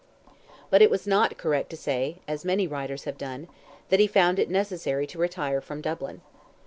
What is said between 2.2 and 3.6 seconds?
as many writers have done,